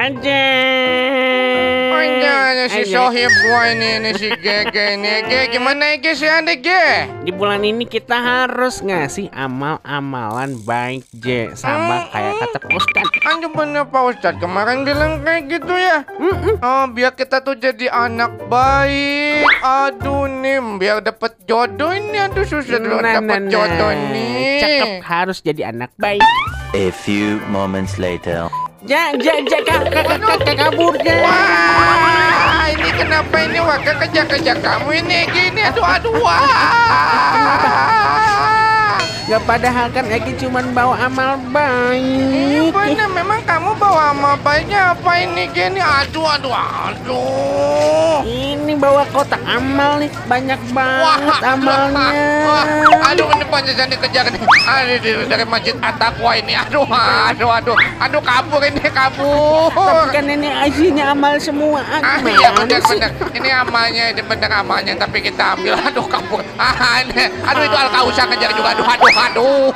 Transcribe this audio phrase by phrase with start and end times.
[0.00, 0.44] aja.
[1.92, 2.82] Oh, jangan si.
[2.88, 5.28] Sohib gua ini, ini si Gege ini.
[5.28, 7.04] Ge, gimana ya Ge, si Ade Ge?
[7.20, 13.28] Di bulan ini kita harus ngasih amal-amalan baik J sama kayak kata Pak Ustadz.
[13.28, 16.08] Anjir bener Pak Ustadz kemarin bilang kayak gitu ya.
[16.64, 19.44] Oh, biar kita tuh jadi anak baik.
[19.60, 22.16] Aduh nih, biar dapet jodoh ini.
[22.16, 23.50] Aduh susah loh Nah, dapet nah, nah.
[23.52, 24.60] jodoh nih.
[24.64, 26.24] Cakep harus jadi anak baik.
[26.72, 28.48] A few moments later.
[28.80, 31.20] Ja, ja, ja, kak, kak, kak, kak, kabur ja.
[31.20, 35.60] Wah, ini kenapa ini wakil kerja-kerja kamu ini gini?
[35.68, 36.40] Aduh, aduh, wah.
[39.28, 42.72] Gak padahal kan Eki cuman bawa amal baik.
[42.72, 45.78] bener, memang kamu bawa sama baiknya apa ini gini?
[45.84, 48.24] Aduh, aduh, aduh.
[48.24, 52.08] Ini bawa kotak amal nih, banyak banget amalnya.
[52.48, 52.64] Wah,
[53.12, 53.28] aduh,
[53.60, 54.40] ini panjang dikejar nih.
[54.40, 56.52] Aduh, dari, dari masjid Atakwa ini.
[56.56, 59.68] Aduh, aduh, aduh, aduh, kabur ini, kabur.
[59.72, 61.84] Tapi kan ini isinya amal semua.
[61.84, 62.96] Ah, iya benar sih?
[62.96, 63.10] benar.
[63.36, 65.76] Ini amalnya, ini benar amalnya, tapi kita ambil.
[65.76, 66.40] Aduh, kabur.
[66.56, 67.28] Ah, ini.
[67.44, 68.68] Aduh, itu Al Kausa ngejar juga.
[68.72, 69.68] Aduh, aduh, aduh.